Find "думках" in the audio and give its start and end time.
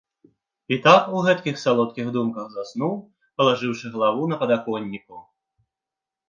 2.15-2.47